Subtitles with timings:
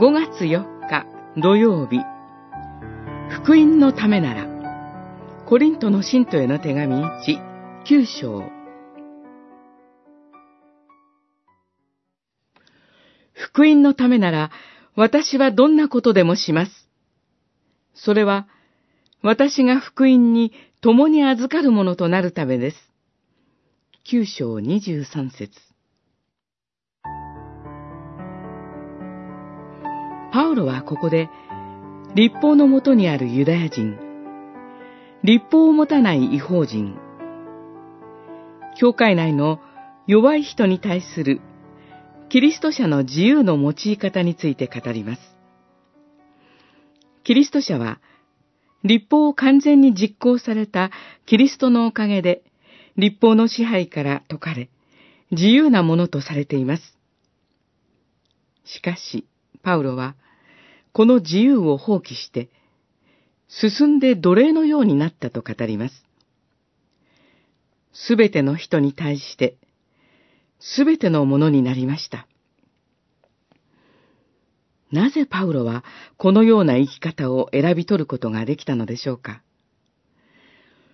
[0.00, 1.04] 5月4日
[1.36, 2.00] 土曜日、
[3.28, 4.46] 福音のためなら、
[5.44, 8.50] コリントの信徒への手紙1、9章。
[13.34, 14.50] 福音のためなら、
[14.96, 16.88] 私はどんなことでもします。
[17.92, 18.48] それは、
[19.20, 22.90] 私が福音に共に預かるものとなるためです。
[24.04, 25.69] 九章二十三節
[30.32, 31.28] パウロはここで、
[32.14, 33.98] 立法のもとにあるユダヤ人、
[35.24, 36.96] 立法を持たない違法人、
[38.78, 39.60] 教会内の
[40.06, 41.40] 弱い人に対する
[42.28, 45.22] キリスト者の自由の用い方について語ります。
[47.24, 48.00] キリスト者は、
[48.84, 50.90] 立法を完全に実行された
[51.26, 52.42] キリストのおかげで、
[52.96, 54.70] 立法の支配から解かれ、
[55.32, 56.96] 自由なものとされています。
[58.64, 59.26] しかし、
[59.62, 60.14] パウロは、
[60.92, 62.48] この自由を放棄して、
[63.48, 66.04] 進んで奴隷のようになったと語ります。
[67.92, 69.56] すべての人に対して、
[70.58, 72.26] すべてのものになりました。
[74.92, 75.84] なぜパウロは
[76.16, 79.42] このような生き方を選び取ることができたのでしょうか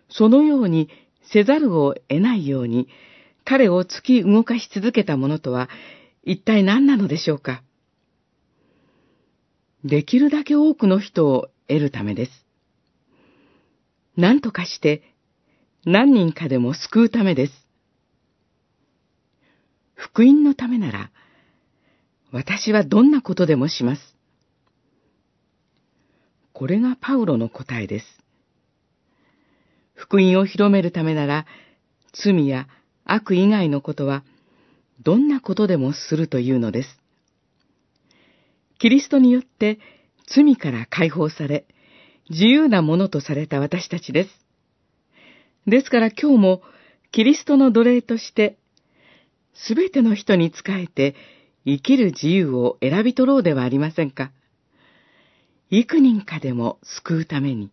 [0.08, 0.88] そのように
[1.32, 2.88] せざるを得ないように
[3.44, 5.68] 彼を突き動かし続けたものとは
[6.24, 7.62] 一体何なのでしょうか
[9.86, 12.32] できるだけ多くの人を得るためです。
[14.16, 15.02] 何とかして
[15.84, 17.52] 何人かでも救うためです。
[19.94, 21.10] 福音のためなら、
[22.32, 24.16] 私はどんなことでもします。
[26.52, 28.06] これがパウロの答えです。
[29.94, 31.46] 福音を広めるためなら、
[32.12, 32.66] 罪や
[33.04, 34.24] 悪以外のことは、
[35.04, 37.05] どんなことでもするというのです。
[38.78, 39.78] キリストによって
[40.26, 41.66] 罪から解放され、
[42.28, 44.30] 自由なものとされた私たちです。
[45.66, 46.62] ですから今日も
[47.12, 48.58] キリストの奴隷として、
[49.54, 51.14] すべての人に仕えて
[51.64, 54.32] 生きる自由を選び取ろうではありませんか。
[55.70, 57.70] 幾人かでも救うために、